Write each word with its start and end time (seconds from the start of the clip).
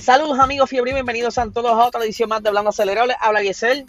Saludos 0.00 0.38
amigos 0.38 0.70
fiebre 0.70 0.92
y 0.92 0.94
bienvenidos 0.94 1.38
a 1.38 1.50
todos 1.50 1.72
a 1.72 1.84
otra 1.84 2.02
edición 2.02 2.28
más 2.28 2.42
de 2.42 2.48
Hablando 2.48 2.70
Acelerable. 2.70 3.14
Habla 3.20 3.40
Giselle. 3.40 3.84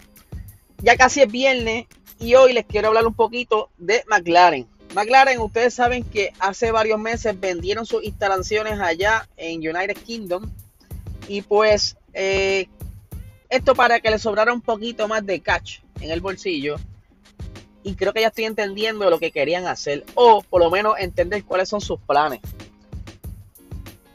Ya 0.78 0.96
casi 0.96 1.22
es 1.22 1.30
viernes 1.30 1.86
y 2.18 2.34
hoy 2.34 2.52
les 2.52 2.66
quiero 2.66 2.88
hablar 2.88 3.06
un 3.06 3.14
poquito 3.14 3.70
de 3.78 4.04
McLaren. 4.08 4.66
McLaren, 4.94 5.38
ustedes 5.40 5.72
saben 5.72 6.02
que 6.02 6.32
hace 6.40 6.72
varios 6.72 6.98
meses 6.98 7.38
vendieron 7.38 7.86
sus 7.86 8.02
instalaciones 8.02 8.80
allá 8.80 9.28
en 9.36 9.60
United 9.60 9.96
Kingdom 10.04 10.50
y 11.28 11.42
pues 11.42 11.96
eh, 12.12 12.68
esto 13.48 13.74
para 13.74 14.00
que 14.00 14.10
les 14.10 14.20
sobrara 14.20 14.52
un 14.52 14.60
poquito 14.60 15.06
más 15.06 15.24
de 15.24 15.40
catch 15.40 15.78
en 16.00 16.10
el 16.10 16.20
bolsillo 16.20 16.76
y 17.82 17.94
creo 17.94 18.12
que 18.12 18.22
ya 18.22 18.28
estoy 18.28 18.44
entendiendo 18.44 19.08
lo 19.08 19.18
que 19.20 19.30
querían 19.30 19.66
hacer 19.66 20.04
o 20.14 20.42
por 20.42 20.60
lo 20.60 20.70
menos 20.70 20.94
entender 20.98 21.44
cuáles 21.44 21.68
son 21.68 21.80
sus 21.80 22.00
planes. 22.00 22.40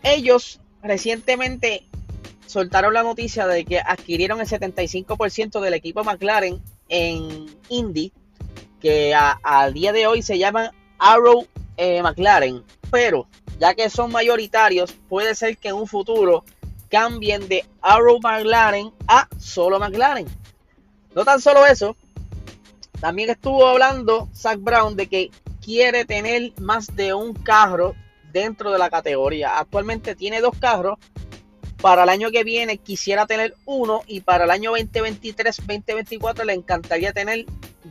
Ellos 0.04 0.60
recientemente 0.86 1.86
soltaron 2.46 2.94
la 2.94 3.04
noticia 3.04 3.48
de 3.48 3.66
que 3.66 3.80
adquirieron 3.80 4.40
el 4.40 4.48
75% 4.48 5.60
del 5.60 5.74
equipo 5.74 6.04
McLaren 6.04 6.62
en 6.90 7.48
Indy, 7.70 8.12
que 8.80 9.14
a, 9.16 9.70
día 9.74 9.92
de 9.92 10.08
hoy 10.08 10.22
se 10.22 10.38
llama 10.38 10.72
Arrow 11.00 11.48
eh, 11.78 12.02
McLaren, 12.04 12.64
pero 12.92 13.28
ya 13.60 13.74
que 13.74 13.90
son 13.90 14.12
mayoritarios, 14.12 14.92
puede 15.10 15.34
ser 15.36 15.58
que 15.58 15.70
en 15.70 15.76
un 15.76 15.88
futuro 15.88 16.44
cambien 16.90 17.48
de 17.48 17.66
Arrow 17.82 18.20
McLaren 18.22 18.92
a 19.08 19.28
solo 19.40 19.80
McLaren. 19.80 20.28
No 21.16 21.26
tan 21.26 21.42
solo 21.42 21.66
eso, 21.66 21.96
también 23.00 23.30
estuvo 23.30 23.66
hablando 23.66 24.30
Zach 24.34 24.60
Brown 24.60 24.96
de 24.96 25.08
que 25.08 25.32
quiere 25.64 26.06
tener 26.06 26.54
más 26.60 26.96
de 26.96 27.14
un 27.14 27.34
carro 27.34 27.96
dentro 28.36 28.72
de 28.72 28.78
la 28.78 28.90
categoría. 28.90 29.58
Actualmente 29.58 30.14
tiene 30.14 30.42
dos 30.42 30.58
carros. 30.60 31.00
Para 31.82 32.04
el 32.04 32.10
año 32.10 32.32
que 32.32 32.44
viene 32.44 32.78
quisiera 32.78 33.26
tener 33.26 33.56
uno 33.66 34.02
y 34.08 34.22
para 34.22 34.46
el 34.46 34.52
año 34.52 34.74
2023-2024 34.74 36.44
le 36.44 36.54
encantaría 36.54 37.14
tener 37.14 37.46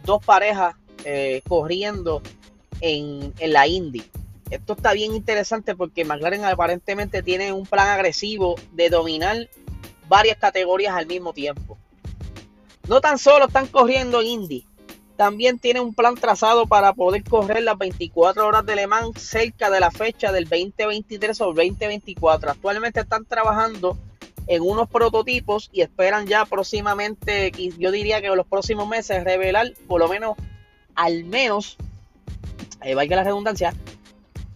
dos 0.04 0.24
parejas 0.24 0.74
eh, 1.04 1.42
corriendo 1.48 2.22
en, 2.80 3.32
en 3.38 3.52
la 3.52 3.66
Indy. 3.66 4.02
Esto 4.50 4.74
está 4.74 4.92
bien 4.92 5.14
interesante 5.14 5.74
porque 5.74 6.04
McLaren 6.04 6.44
aparentemente 6.44 7.22
tiene 7.22 7.52
un 7.52 7.66
plan 7.66 7.88
agresivo 7.88 8.56
de 8.72 8.90
dominar 8.90 9.48
varias 10.08 10.36
categorías 10.38 10.94
al 10.94 11.06
mismo 11.06 11.32
tiempo. 11.32 11.78
No 12.88 13.00
tan 13.00 13.18
solo 13.18 13.46
están 13.46 13.66
corriendo 13.68 14.20
en 14.20 14.26
Indy, 14.26 14.66
también 15.16 15.58
tiene 15.58 15.80
un 15.80 15.94
plan 15.94 16.16
trazado 16.16 16.66
para 16.66 16.92
poder 16.92 17.22
correr 17.24 17.62
las 17.62 17.78
24 17.78 18.46
horas 18.46 18.66
de 18.66 18.74
Le 18.74 18.86
Mans 18.86 19.20
cerca 19.20 19.70
de 19.70 19.80
la 19.80 19.90
fecha 19.90 20.32
del 20.32 20.44
2023 20.44 21.40
o 21.40 21.46
2024. 21.46 22.50
Actualmente 22.50 23.00
están 23.00 23.24
trabajando 23.24 23.96
en 24.46 24.62
unos 24.62 24.88
prototipos 24.88 25.70
y 25.72 25.82
esperan 25.82 26.26
ya 26.26 26.44
próximamente, 26.44 27.52
yo 27.78 27.90
diría 27.90 28.20
que 28.20 28.26
en 28.26 28.36
los 28.36 28.46
próximos 28.46 28.88
meses, 28.88 29.24
revelar 29.24 29.72
por 29.86 30.00
lo 30.00 30.08
menos, 30.08 30.36
al 30.94 31.24
menos, 31.24 31.76
eh, 32.82 32.94
valga 32.94 33.16
la 33.16 33.24
redundancia, 33.24 33.74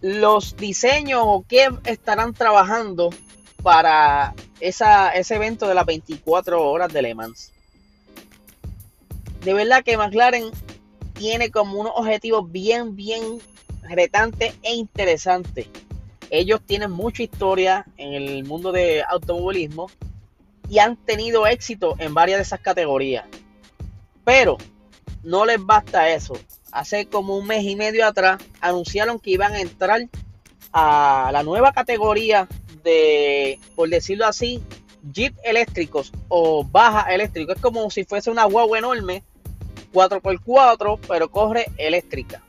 los 0.01 0.57
diseños 0.57 1.21
o 1.23 1.45
qué 1.47 1.69
estarán 1.85 2.33
trabajando 2.33 3.09
para 3.63 4.33
esa, 4.59 5.09
ese 5.11 5.35
evento 5.35 5.67
de 5.67 5.73
las 5.73 5.85
24 5.85 6.61
horas 6.69 6.91
de 6.91 7.01
Le 7.01 7.15
Mans 7.15 7.53
de 9.43 9.53
verdad 9.53 9.83
que 9.83 9.97
McLaren 9.97 10.51
tiene 11.13 11.51
como 11.51 11.79
unos 11.79 11.93
objetivos 11.95 12.51
bien, 12.51 12.95
bien 12.95 13.39
retantes 13.83 14.53
e 14.63 14.73
interesantes. 14.73 15.67
Ellos 16.29 16.61
tienen 16.65 16.91
mucha 16.91 17.23
historia 17.23 17.85
en 17.97 18.13
el 18.13 18.43
mundo 18.43 18.71
de 18.71 19.03
automovilismo 19.03 19.89
y 20.69 20.79
han 20.79 20.95
tenido 20.95 21.47
éxito 21.47 21.95
en 21.97 22.13
varias 22.13 22.37
de 22.37 22.43
esas 22.43 22.59
categorías. 22.59 23.25
Pero 24.23 24.57
no 25.23 25.45
les 25.45 25.63
basta 25.63 26.09
eso. 26.09 26.33
Hace 26.71 27.07
como 27.07 27.35
un 27.35 27.47
mes 27.47 27.63
y 27.63 27.75
medio 27.75 28.05
atrás 28.05 28.41
anunciaron 28.61 29.19
que 29.19 29.31
iban 29.31 29.53
a 29.53 29.61
entrar 29.61 30.07
a 30.71 31.31
la 31.33 31.43
nueva 31.43 31.73
categoría 31.73 32.47
de, 32.83 33.59
por 33.75 33.89
decirlo 33.89 34.27
así, 34.27 34.61
Jeep 35.11 35.35
eléctricos 35.43 36.11
o 36.27 36.63
baja 36.63 37.13
eléctrico. 37.13 37.53
Es 37.53 37.61
como 37.61 37.89
si 37.89 38.03
fuese 38.03 38.29
una 38.29 38.45
guagua 38.45 38.77
enorme 38.77 39.23
4x4, 39.91 40.99
pero 41.07 41.29
corre 41.29 41.67
eléctrica. 41.77 42.41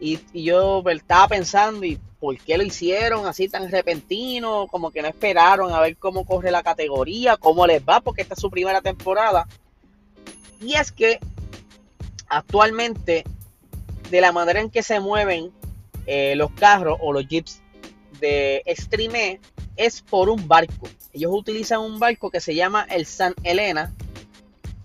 Y, 0.00 0.20
yo 0.32 0.82
estaba 0.88 1.28
pensando, 1.28 1.84
¿y 1.84 1.98
por 2.20 2.38
qué 2.38 2.56
lo 2.56 2.64
hicieron 2.64 3.26
así 3.26 3.48
tan 3.48 3.70
repentino? 3.70 4.66
Como 4.68 4.90
que 4.90 5.02
no 5.02 5.08
esperaron 5.08 5.72
a 5.72 5.80
ver 5.80 5.96
cómo 5.96 6.24
corre 6.24 6.50
la 6.50 6.62
categoría, 6.62 7.36
cómo 7.36 7.66
les 7.66 7.82
va, 7.82 8.00
porque 8.00 8.22
esta 8.22 8.34
es 8.34 8.40
su 8.40 8.50
primera 8.50 8.80
temporada. 8.80 9.46
Y 10.60 10.74
es 10.74 10.92
que 10.92 11.18
actualmente, 12.28 13.24
de 14.10 14.20
la 14.20 14.32
manera 14.32 14.60
en 14.60 14.70
que 14.70 14.82
se 14.82 15.00
mueven 15.00 15.52
eh, 16.06 16.34
los 16.36 16.50
carros 16.52 16.98
o 17.00 17.12
los 17.12 17.26
jeeps 17.26 17.60
de 18.20 18.62
Extreme, 18.66 19.40
es 19.76 20.02
por 20.02 20.28
un 20.28 20.46
barco. 20.48 20.88
Ellos 21.12 21.32
utilizan 21.32 21.80
un 21.80 21.98
barco 21.98 22.30
que 22.30 22.40
se 22.40 22.54
llama 22.54 22.86
el 22.90 23.06
San 23.06 23.34
Elena 23.42 23.92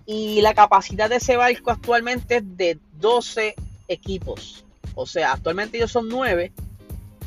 y 0.06 0.42
la 0.42 0.54
capacidad 0.54 1.10
de 1.10 1.18
ese 1.18 1.38
barco 1.38 1.72
actualmente 1.72 2.38
es 2.38 2.58
de 2.58 2.80
12 2.94 3.56
equipos. 3.88 4.66
O 4.96 5.06
sea, 5.06 5.34
actualmente 5.34 5.78
ellos 5.78 5.92
son 5.92 6.10
9 6.10 6.52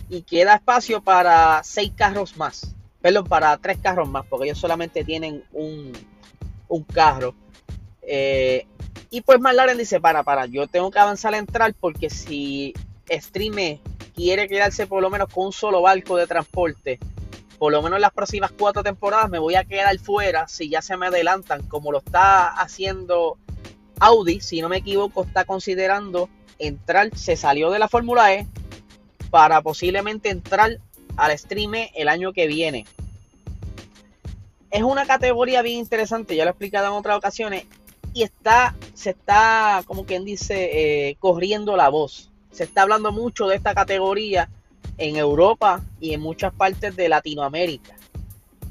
y 0.08 0.22
queda 0.22 0.56
espacio 0.56 1.02
para 1.02 1.62
6 1.64 1.92
carros 1.96 2.36
más. 2.36 2.74
Perdón, 3.00 3.26
para 3.26 3.56
3 3.56 3.78
carros 3.78 4.08
más, 4.08 4.24
porque 4.26 4.46
ellos 4.46 4.58
solamente 4.58 5.04
tienen 5.04 5.44
un, 5.52 5.92
un 6.68 6.82
carro. 6.84 7.34
Eh, 8.02 8.66
y 9.10 9.20
pues 9.22 9.40
McLaren 9.40 9.78
dice, 9.78 10.00
para, 10.00 10.22
para, 10.22 10.46
yo 10.46 10.66
tengo 10.66 10.90
que 10.90 10.98
avanzar 10.98 11.34
a 11.34 11.38
entrar 11.38 11.74
porque 11.74 12.10
si 12.10 12.74
Streame 13.08 13.80
quiere 14.14 14.48
quedarse 14.48 14.86
por 14.86 15.02
lo 15.02 15.10
menos 15.10 15.28
con 15.32 15.46
un 15.46 15.52
solo 15.52 15.82
barco 15.82 16.16
de 16.16 16.26
transporte, 16.26 16.98
por 17.58 17.72
lo 17.72 17.82
menos 17.82 17.96
en 17.96 18.02
las 18.02 18.12
próximas 18.12 18.52
cuatro 18.52 18.82
temporadas 18.82 19.30
me 19.30 19.38
voy 19.38 19.54
a 19.54 19.64
quedar 19.64 19.98
fuera 19.98 20.48
si 20.48 20.68
ya 20.68 20.82
se 20.82 20.96
me 20.96 21.06
adelantan, 21.06 21.62
como 21.68 21.92
lo 21.92 21.98
está 21.98 22.48
haciendo 22.48 23.38
Audi, 23.98 24.40
si 24.40 24.60
no 24.60 24.68
me 24.68 24.78
equivoco, 24.78 25.24
está 25.24 25.44
considerando 25.44 26.28
entrar, 26.58 27.16
se 27.16 27.36
salió 27.36 27.70
de 27.70 27.78
la 27.78 27.88
Fórmula 27.88 28.34
E 28.34 28.46
para 29.30 29.62
posiblemente 29.62 30.30
entrar 30.30 30.78
al 31.16 31.38
stream 31.38 31.72
el 31.94 32.08
año 32.08 32.32
que 32.32 32.46
viene. 32.46 32.86
Es 34.70 34.82
una 34.82 35.06
categoría 35.06 35.62
bien 35.62 35.78
interesante, 35.78 36.36
ya 36.36 36.44
lo 36.44 36.50
he 36.50 36.52
explicado 36.52 36.88
en 36.88 36.92
otras 36.92 37.16
ocasiones, 37.16 37.64
y 38.12 38.22
está, 38.22 38.74
se 38.94 39.10
está, 39.10 39.82
como 39.86 40.04
quien 40.04 40.24
dice, 40.24 41.08
eh, 41.08 41.16
corriendo 41.18 41.76
la 41.76 41.88
voz. 41.88 42.30
Se 42.50 42.64
está 42.64 42.82
hablando 42.82 43.12
mucho 43.12 43.46
de 43.46 43.56
esta 43.56 43.74
categoría 43.74 44.48
en 44.98 45.16
Europa 45.16 45.82
y 46.00 46.14
en 46.14 46.20
muchas 46.20 46.52
partes 46.52 46.96
de 46.96 47.08
Latinoamérica. 47.08 47.96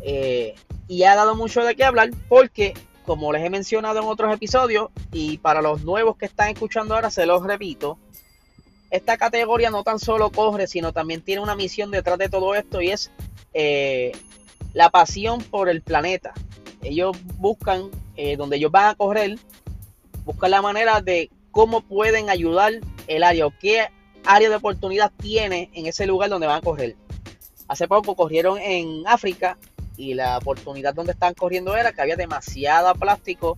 Eh, 0.02 0.56
y 0.88 1.04
ha 1.04 1.16
dado 1.16 1.36
mucho 1.36 1.64
de 1.64 1.76
qué 1.76 1.84
hablar 1.84 2.12
porque, 2.30 2.74
como 3.06 3.32
les 3.34 3.44
he 3.44 3.50
mencionado 3.50 4.00
en 4.02 4.08
otros 4.08 4.34
episodios, 4.34 4.90
y 5.12 5.38
para 5.38 5.62
los 5.62 5.84
nuevos 5.84 6.18
que 6.18 6.26
están 6.26 6.50
escuchando 6.50 6.96
ahora 6.96 7.10
se 7.10 7.26
los 7.26 7.44
repito, 7.44 7.98
esta 8.92 9.18
categoría 9.18 9.70
no 9.70 9.84
tan 9.84 10.00
solo 10.00 10.30
corre, 10.32 10.68
sino 10.68 10.94
también 10.94 11.22
tiene 11.22 11.42
una 11.42 11.56
misión 11.56 11.92
detrás 11.92 12.18
de 12.18 12.30
todo 12.30 12.56
esto 12.56 12.82
y 12.82 12.92
es 12.92 13.12
eh, 13.54 14.12
la 14.74 14.90
pasión 14.90 15.42
por 15.42 15.70
el 15.70 15.82
planeta. 15.82 16.34
Ellos 16.82 17.18
buscan, 17.38 17.90
eh, 18.16 18.38
donde 18.38 18.58
ellos 18.58 18.72
van 18.72 18.88
a 18.88 18.96
correr, 18.96 19.38
buscan 20.24 20.52
la 20.52 20.62
manera 20.62 21.02
de 21.02 21.30
cómo 21.52 21.82
pueden 21.82 22.30
ayudar 22.30 22.74
el 23.08 23.24
área 23.24 23.48
o 23.48 23.54
qué 23.60 23.88
área 24.26 24.50
de 24.50 24.56
oportunidad 24.56 25.12
tiene 25.18 25.70
en 25.74 25.86
ese 25.86 26.06
lugar 26.06 26.30
donde 26.30 26.48
van 26.48 26.58
a 26.58 26.62
correr. 26.62 26.96
Hace 27.68 27.88
poco 27.88 28.16
corrieron 28.16 28.58
en 28.60 29.04
África 29.08 29.58
y 29.98 30.14
la 30.14 30.38
oportunidad 30.38 30.94
donde 30.94 31.14
estaban 31.14 31.34
corriendo 31.34 31.76
era 31.76 31.92
que 31.92 32.02
había 32.02 32.16
demasiada 32.16 32.94
plástico 32.94 33.58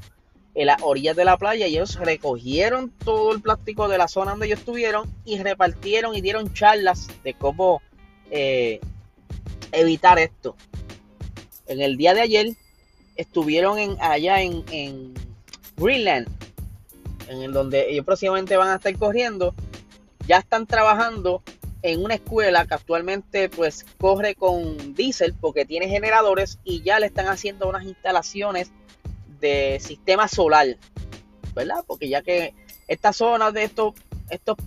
en 0.53 0.67
las 0.67 0.81
orillas 0.81 1.15
de 1.15 1.25
la 1.25 1.37
playa 1.37 1.67
y 1.67 1.75
ellos 1.75 1.95
recogieron 1.99 2.91
todo 3.03 3.31
el 3.33 3.41
plástico 3.41 3.87
de 3.87 3.97
la 3.97 4.07
zona 4.07 4.31
donde 4.31 4.47
ellos 4.47 4.59
estuvieron 4.59 5.11
y 5.23 5.37
repartieron 5.37 6.15
y 6.15 6.21
dieron 6.21 6.53
charlas 6.53 7.07
de 7.23 7.33
cómo 7.33 7.81
eh, 8.31 8.79
evitar 9.71 10.19
esto. 10.19 10.55
En 11.67 11.81
el 11.81 11.97
día 11.97 12.13
de 12.13 12.21
ayer 12.21 12.47
estuvieron 13.15 13.77
en, 13.77 13.97
allá 14.01 14.41
en, 14.41 14.63
en 14.71 15.13
Greenland, 15.75 16.27
en 17.27 17.41
el 17.41 17.51
donde 17.51 17.91
ellos 17.91 18.05
próximamente 18.05 18.57
van 18.57 18.69
a 18.69 18.75
estar 18.75 18.95
corriendo 18.97 19.53
ya 20.27 20.37
están 20.37 20.67
trabajando 20.67 21.41
en 21.81 22.03
una 22.03 22.15
escuela 22.15 22.65
que 22.65 22.73
actualmente 22.73 23.49
pues 23.49 23.85
corre 23.97 24.35
con 24.35 24.93
diésel 24.93 25.33
porque 25.39 25.65
tiene 25.65 25.87
generadores 25.87 26.59
y 26.63 26.81
ya 26.81 26.99
le 26.99 27.05
están 27.05 27.27
haciendo 27.27 27.69
unas 27.69 27.83
instalaciones 27.83 28.71
de 29.39 29.79
sistema 29.79 30.27
solar, 30.27 30.77
¿verdad? 31.53 31.83
Porque 31.85 32.09
ya 32.09 32.21
que 32.21 32.53
estas 32.87 33.17
zonas 33.17 33.53
de 33.53 33.63
estos, 33.63 33.93
estos 34.29 34.57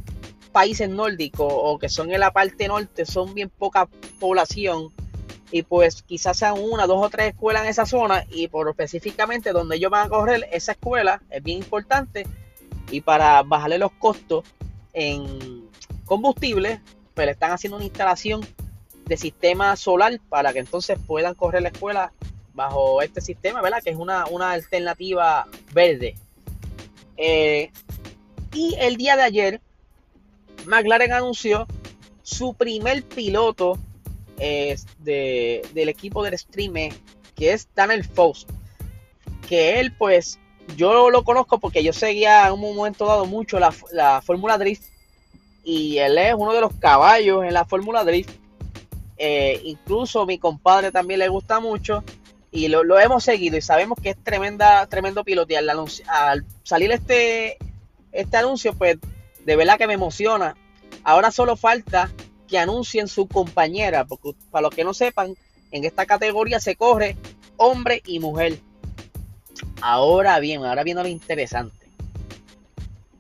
países 0.52 0.88
nórdicos 0.88 1.52
o 1.52 1.78
que 1.78 1.88
son 1.88 2.12
en 2.12 2.20
la 2.20 2.32
parte 2.32 2.68
norte 2.68 3.04
son 3.04 3.34
bien 3.34 3.50
poca 3.50 3.88
población 4.18 4.92
y 5.52 5.62
pues 5.62 6.02
quizás 6.02 6.38
sean 6.38 6.54
una, 6.58 6.86
dos 6.86 7.04
o 7.04 7.10
tres 7.10 7.28
escuelas 7.28 7.64
en 7.64 7.70
esa 7.70 7.86
zona 7.86 8.24
y 8.30 8.48
por 8.48 8.68
específicamente 8.68 9.52
donde 9.52 9.76
ellos 9.76 9.90
van 9.90 10.06
a 10.06 10.08
correr 10.08 10.48
esa 10.52 10.72
escuela 10.72 11.22
es 11.28 11.42
bien 11.42 11.58
importante 11.58 12.26
y 12.90 13.00
para 13.00 13.42
bajarle 13.42 13.78
los 13.78 13.92
costos 13.92 14.44
en 14.92 15.68
combustible 16.04 16.80
pues 17.14 17.26
le 17.26 17.32
están 17.32 17.52
haciendo 17.52 17.76
una 17.76 17.84
instalación 17.84 18.46
de 19.06 19.16
sistema 19.16 19.74
solar 19.76 20.20
para 20.28 20.52
que 20.52 20.60
entonces 20.60 20.98
puedan 21.06 21.34
correr 21.34 21.62
la 21.62 21.68
escuela 21.68 22.12
bajo 22.54 23.02
este 23.02 23.20
sistema, 23.20 23.60
¿verdad? 23.62 23.82
Que 23.82 23.90
es 23.90 23.96
una, 23.96 24.24
alternativa 24.50 25.46
verde. 25.72 26.14
Eh, 27.16 27.70
y 28.52 28.74
el 28.78 28.96
día 28.96 29.16
de 29.16 29.22
ayer, 29.22 29.60
McLaren 30.66 31.12
anunció 31.12 31.66
su 32.22 32.54
primer 32.54 33.02
piloto 33.04 33.78
del 34.38 35.88
equipo 35.88 36.22
del 36.22 36.38
Stream, 36.38 36.92
que 37.34 37.52
es 37.52 37.68
Daniel 37.74 38.04
Faust. 38.04 38.48
Que 39.48 39.80
él, 39.80 39.92
pues, 39.96 40.38
yo 40.76 41.10
lo 41.10 41.24
conozco 41.24 41.58
porque 41.58 41.82
yo 41.82 41.92
seguía 41.92 42.46
en 42.46 42.54
un 42.54 42.74
momento 42.74 43.06
dado 43.06 43.26
mucho 43.26 43.58
la, 43.58 43.74
la 43.92 44.22
Fórmula 44.22 44.58
Drift. 44.58 44.84
Y 45.62 45.98
él 45.98 46.16
es 46.18 46.34
uno 46.36 46.52
de 46.52 46.60
los 46.60 46.74
caballos 46.74 47.44
en 47.44 47.54
la 47.54 47.64
Fórmula 47.64 48.04
Drift. 48.04 48.30
Eh, 49.18 49.60
incluso 49.64 50.24
mi 50.24 50.38
compadre 50.38 50.90
también 50.90 51.20
le 51.20 51.28
gusta 51.28 51.60
mucho. 51.60 52.02
Y 52.50 52.68
lo, 52.68 52.98
hemos 52.98 53.22
seguido 53.22 53.56
y 53.56 53.62
sabemos 53.62 53.98
que 54.02 54.10
es 54.10 54.24
tremenda, 54.24 54.86
tremendo 54.86 55.24
piloto. 55.24 55.52
Y 55.52 55.56
al, 55.56 55.68
al 55.68 56.44
salir 56.64 56.90
este, 56.90 57.58
este 58.12 58.36
anuncio, 58.36 58.72
pues 58.74 58.98
de 59.44 59.56
verdad 59.56 59.78
que 59.78 59.86
me 59.86 59.94
emociona. 59.94 60.56
Ahora 61.04 61.30
solo 61.30 61.56
falta 61.56 62.10
que 62.48 62.58
anuncien 62.58 63.06
su 63.06 63.28
compañera, 63.28 64.04
porque 64.04 64.32
para 64.50 64.62
los 64.62 64.74
que 64.74 64.84
no 64.84 64.92
sepan, 64.92 65.36
en 65.70 65.84
esta 65.84 66.06
categoría 66.06 66.58
se 66.58 66.74
corre 66.74 67.16
hombre 67.56 68.02
y 68.06 68.18
mujer. 68.18 68.58
Ahora 69.80 70.38
bien, 70.40 70.64
ahora 70.64 70.84
viene 70.84 71.02
lo 71.02 71.08
interesante. 71.08 71.86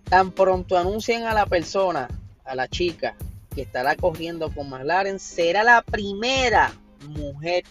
Tan 0.04 0.32
pronto 0.32 0.76
anuncien 0.76 1.24
a 1.24 1.34
la 1.34 1.46
persona, 1.46 2.08
a 2.44 2.54
la 2.54 2.68
chica 2.68 3.14
que 3.54 3.62
estará 3.62 3.96
corriendo 3.96 4.52
con 4.52 4.68
McLaren, 4.68 5.18
será 5.18 5.64
la 5.64 5.82
primera 5.82 6.72
mujer 7.08 7.64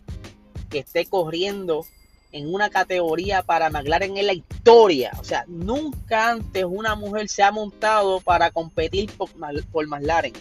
que 0.70 0.80
esté 0.80 1.06
corriendo 1.06 1.86
en 2.32 2.54
una 2.54 2.70
categoría 2.70 3.44
para 3.44 3.70
McLaren 3.70 4.18
en 4.18 4.28
la 4.28 4.34
historia. 4.34 5.12
O 5.20 5.24
sea, 5.24 5.46
nunca 5.48 6.30
antes 6.30 6.64
una 6.66 6.96
mujer 6.96 7.30
se 7.30 7.44
ha 7.44 7.52
montado 7.52 8.22
para 8.22 8.52
competir 8.52 9.12
por, 9.12 9.88
McLaren 9.88 10.34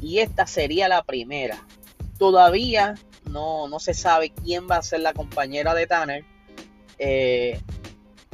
y 0.00 0.18
esta 0.18 0.46
sería 0.46 0.88
la 0.88 1.02
primera. 1.02 1.64
Todavía 2.18 2.94
no, 3.30 3.68
no 3.68 3.80
se 3.80 3.94
sabe 3.94 4.30
quién 4.30 4.68
va 4.70 4.76
a 4.76 4.82
ser 4.82 5.00
la 5.00 5.14
compañera 5.14 5.74
de 5.74 5.86
Tanner, 5.86 6.24
eh, 6.98 7.60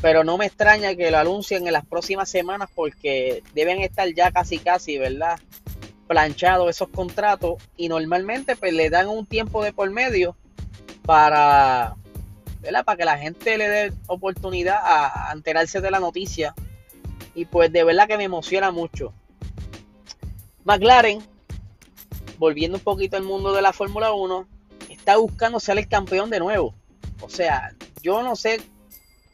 pero 0.00 0.24
no 0.24 0.38
me 0.38 0.46
extraña 0.46 0.94
que 0.94 1.10
lo 1.10 1.18
anuncien 1.18 1.66
en 1.66 1.72
las 1.72 1.86
próximas 1.86 2.28
semanas 2.28 2.68
porque 2.74 3.42
deben 3.54 3.80
estar 3.80 4.08
ya 4.14 4.30
casi 4.30 4.58
casi, 4.58 4.98
¿verdad? 4.98 5.38
Planchados 6.06 6.70
esos 6.70 6.88
contratos 6.88 7.62
y 7.76 7.88
normalmente 7.88 8.56
pues 8.56 8.72
le 8.72 8.90
dan 8.90 9.08
un 9.08 9.26
tiempo 9.26 9.62
de 9.62 9.72
por 9.72 9.90
medio 9.90 10.36
para, 11.04 11.96
¿verdad? 12.60 12.84
Para 12.84 12.96
que 12.96 13.04
la 13.04 13.18
gente 13.18 13.58
le 13.58 13.68
dé 13.68 13.92
oportunidad 14.06 14.78
a 14.82 15.30
enterarse 15.32 15.80
de 15.80 15.90
la 15.90 16.00
noticia 16.00 16.54
y 17.34 17.44
pues 17.44 17.72
de 17.72 17.84
verdad 17.84 18.08
que 18.08 18.16
me 18.16 18.24
emociona 18.24 18.70
mucho. 18.70 19.12
McLaren 20.64 21.22
volviendo 22.40 22.78
un 22.78 22.82
poquito 22.82 23.18
al 23.18 23.22
mundo 23.22 23.52
de 23.52 23.60
la 23.60 23.74
Fórmula 23.74 24.12
1, 24.12 24.48
está 24.88 25.18
buscando 25.18 25.60
ser 25.60 25.78
el 25.78 25.86
campeón 25.86 26.30
de 26.30 26.40
nuevo. 26.40 26.74
O 27.20 27.28
sea, 27.28 27.74
yo 28.02 28.22
no 28.22 28.36
sé 28.36 28.60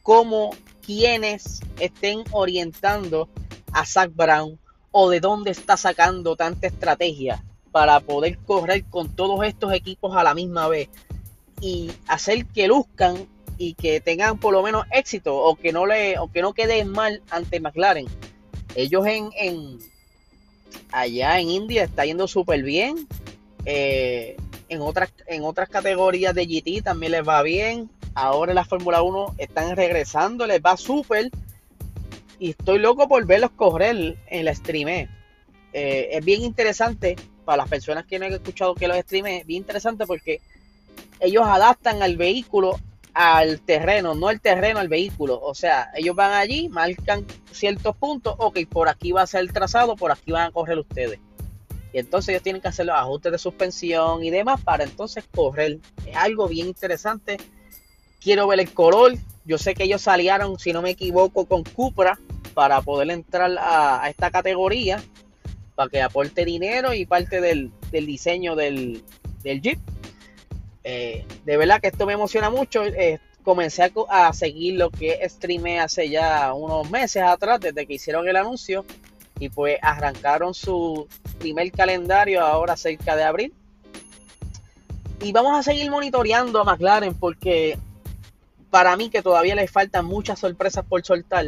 cómo 0.02 0.50
quienes 0.84 1.60
estén 1.80 2.22
orientando 2.30 3.28
a 3.72 3.84
Zach 3.84 4.10
Brown 4.14 4.58
o 4.92 5.10
de 5.10 5.20
dónde 5.20 5.50
está 5.50 5.76
sacando 5.76 6.36
tanta 6.36 6.68
estrategia 6.68 7.42
para 7.72 8.00
poder 8.00 8.38
correr 8.38 8.84
con 8.84 9.14
todos 9.14 9.44
estos 9.44 9.72
equipos 9.72 10.16
a 10.16 10.22
la 10.22 10.34
misma 10.34 10.68
vez 10.68 10.88
y 11.60 11.90
hacer 12.06 12.46
que 12.46 12.68
luzcan 12.68 13.26
y 13.58 13.74
que 13.74 14.00
tengan 14.00 14.38
por 14.38 14.52
lo 14.52 14.62
menos 14.62 14.86
éxito 14.92 15.36
o 15.36 15.56
que 15.56 15.72
no 15.72 15.86
le 15.86 16.18
o 16.18 16.30
que 16.30 16.42
no 16.42 16.52
queden 16.52 16.88
mal 16.88 17.22
ante 17.30 17.60
McLaren. 17.60 18.06
Ellos 18.74 19.06
en, 19.06 19.30
en, 19.38 19.78
allá 20.92 21.40
en 21.40 21.50
India 21.50 21.84
está 21.84 22.04
yendo 22.04 22.28
súper 22.28 22.62
bien. 22.62 23.06
Eh, 23.64 24.36
en, 24.68 24.80
otras, 24.80 25.12
en 25.26 25.44
otras 25.44 25.68
categorías 25.68 26.34
de 26.34 26.46
GT 26.46 26.82
también 26.82 27.12
les 27.12 27.26
va 27.26 27.42
bien. 27.42 27.90
Ahora 28.16 28.52
en 28.52 28.56
la 28.56 28.64
Fórmula 28.64 29.02
1 29.02 29.34
están 29.36 29.76
regresando, 29.76 30.46
les 30.46 30.62
va 30.62 30.78
súper. 30.78 31.30
Y 32.38 32.50
estoy 32.50 32.78
loco 32.78 33.06
por 33.08 33.26
verlos 33.26 33.50
correr 33.50 34.16
en 34.26 34.44
la 34.46 34.54
streamé. 34.54 35.10
Eh, 35.74 36.08
es 36.12 36.24
bien 36.24 36.40
interesante 36.40 37.16
para 37.44 37.58
las 37.58 37.68
personas 37.68 38.06
que 38.06 38.18
no 38.18 38.24
han 38.24 38.32
escuchado 38.32 38.74
que 38.74 38.88
los 38.88 38.96
streamé. 38.96 39.44
Bien 39.44 39.60
interesante 39.60 40.06
porque 40.06 40.40
ellos 41.20 41.44
adaptan 41.46 42.02
al 42.02 42.16
vehículo 42.16 42.80
al 43.12 43.60
terreno, 43.60 44.14
no 44.14 44.30
el 44.30 44.40
terreno 44.40 44.80
al 44.80 44.88
vehículo. 44.88 45.38
O 45.42 45.54
sea, 45.54 45.90
ellos 45.94 46.16
van 46.16 46.32
allí, 46.32 46.70
marcan 46.70 47.26
ciertos 47.52 47.96
puntos, 47.96 48.34
ok, 48.38 48.60
por 48.66 48.88
aquí 48.88 49.12
va 49.12 49.22
a 49.22 49.26
ser 49.26 49.40
el 49.42 49.52
trazado, 49.52 49.94
por 49.94 50.10
aquí 50.10 50.32
van 50.32 50.46
a 50.46 50.50
correr 50.52 50.78
ustedes. 50.78 51.20
Y 51.92 51.98
entonces 51.98 52.30
ellos 52.30 52.42
tienen 52.42 52.62
que 52.62 52.68
hacer 52.68 52.86
los 52.86 52.96
ajustes 52.96 53.32
de 53.32 53.38
suspensión 53.38 54.24
y 54.24 54.30
demás 54.30 54.62
para 54.62 54.84
entonces 54.84 55.24
correr. 55.34 55.80
Es 56.06 56.16
algo 56.16 56.48
bien 56.48 56.66
interesante. 56.68 57.36
Quiero 58.20 58.46
ver 58.46 58.60
el 58.60 58.72
color. 58.72 59.14
Yo 59.44 59.58
sé 59.58 59.74
que 59.74 59.84
ellos 59.84 60.02
salieron, 60.02 60.58
si 60.58 60.72
no 60.72 60.82
me 60.82 60.90
equivoco, 60.90 61.46
con 61.46 61.62
Cupra 61.62 62.18
para 62.54 62.80
poder 62.80 63.10
entrar 63.10 63.54
a, 63.58 64.08
esta 64.08 64.30
categoría, 64.30 65.02
para 65.74 65.90
que 65.90 66.02
aporte 66.02 66.44
dinero 66.44 66.94
y 66.94 67.04
parte 67.04 67.40
del, 67.40 67.70
diseño 67.92 68.56
del, 68.56 69.04
Jeep. 69.44 69.78
Eh, 70.82 71.24
de 71.44 71.56
verdad 71.56 71.80
que 71.80 71.88
esto 71.88 72.06
me 72.06 72.14
emociona 72.14 72.50
mucho. 72.50 72.84
Eh, 72.84 73.20
comencé 73.42 73.92
a, 74.08 74.32
seguir 74.32 74.74
lo 74.74 74.90
que 74.90 75.20
streamé 75.28 75.78
hace 75.78 76.08
ya 76.08 76.52
unos 76.52 76.90
meses 76.90 77.22
atrás, 77.22 77.60
desde 77.60 77.86
que 77.86 77.94
hicieron 77.94 78.26
el 78.28 78.36
anuncio. 78.36 78.84
Y 79.38 79.50
pues 79.50 79.78
arrancaron 79.82 80.54
su 80.54 81.06
primer 81.38 81.70
calendario 81.70 82.40
ahora 82.40 82.76
cerca 82.76 83.14
de 83.14 83.22
abril. 83.22 83.54
Y 85.20 85.30
vamos 85.32 85.58
a 85.58 85.62
seguir 85.62 85.90
monitoreando 85.90 86.60
a 86.60 86.64
McLaren 86.64 87.14
porque 87.14 87.78
para 88.76 88.94
mí 88.94 89.08
que 89.08 89.22
todavía 89.22 89.54
le 89.54 89.68
faltan 89.68 90.04
muchas 90.04 90.38
sorpresas 90.38 90.84
por 90.84 91.02
soltar. 91.02 91.46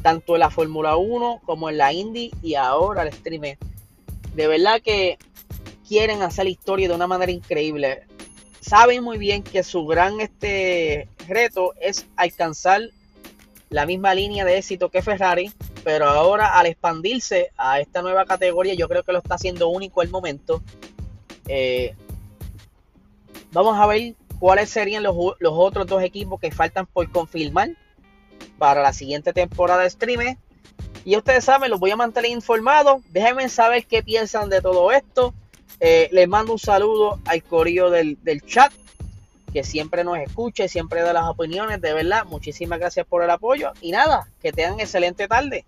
Tanto 0.00 0.36
en 0.36 0.40
la 0.40 0.48
Fórmula 0.48 0.96
1 0.96 1.42
como 1.44 1.68
en 1.68 1.76
la 1.76 1.92
Indy 1.92 2.30
y 2.40 2.54
ahora 2.54 3.02
el 3.02 3.12
streamé. 3.12 3.58
De 4.34 4.46
verdad 4.46 4.80
que 4.80 5.18
quieren 5.86 6.22
hacer 6.22 6.48
historia 6.48 6.88
de 6.88 6.94
una 6.94 7.06
manera 7.06 7.30
increíble 7.30 8.04
saben 8.62 9.04
muy 9.04 9.18
bien 9.18 9.42
que 9.42 9.62
su 9.62 9.84
gran 9.84 10.18
este, 10.22 11.10
reto 11.28 11.74
es 11.78 12.06
alcanzar 12.16 12.88
la 13.68 13.84
misma 13.84 14.14
línea 14.14 14.46
de 14.46 14.56
éxito 14.56 14.88
que 14.88 15.02
Ferrari, 15.02 15.52
pero 15.84 16.08
ahora 16.08 16.58
al 16.58 16.64
expandirse 16.64 17.50
a 17.58 17.80
esta 17.80 18.00
nueva 18.00 18.24
categoría, 18.24 18.72
yo 18.72 18.88
creo 18.88 19.02
que 19.02 19.12
lo 19.12 19.18
está 19.18 19.34
haciendo 19.34 19.68
único 19.68 20.00
el 20.00 20.08
momento. 20.08 20.62
Eh, 21.48 21.94
vamos 23.52 23.78
a 23.78 23.86
ver 23.86 24.14
cuáles 24.38 24.70
serían 24.70 25.02
los, 25.02 25.14
otros 25.16 25.86
dos 25.86 26.02
equipos 26.02 26.40
que 26.40 26.50
faltan 26.50 26.86
por 26.86 27.10
confirmar 27.10 27.70
para 28.58 28.82
la 28.82 28.92
siguiente 28.92 29.32
temporada 29.32 29.82
de 29.82 29.90
Streamer. 29.90 30.36
Y 31.04 31.16
ustedes 31.16 31.44
saben, 31.44 31.70
los 31.70 31.80
voy 31.80 31.92
a 31.92 31.96
mantener 31.96 32.30
informados. 32.30 33.02
Déjenme 33.10 33.48
saber 33.48 33.86
qué 33.86 34.02
piensan 34.02 34.48
de 34.48 34.60
todo 34.60 34.90
esto. 34.90 35.34
Eh, 35.80 36.08
les 36.12 36.28
mando 36.28 36.52
un 36.52 36.58
saludo 36.58 37.20
al 37.26 37.42
corillo 37.42 37.90
del 37.90 38.42
chat, 38.46 38.72
que 39.52 39.62
siempre 39.62 40.04
nos 40.04 40.18
escucha 40.18 40.64
y 40.64 40.68
siempre 40.68 41.02
da 41.02 41.12
las 41.12 41.24
opiniones. 41.24 41.80
De 41.80 41.92
verdad, 41.92 42.24
muchísimas 42.24 42.78
gracias 42.78 43.06
por 43.06 43.22
el 43.22 43.30
apoyo. 43.30 43.72
Y 43.80 43.92
nada, 43.92 44.28
que 44.40 44.52
tengan 44.52 44.80
excelente 44.80 45.28
tarde. 45.28 45.64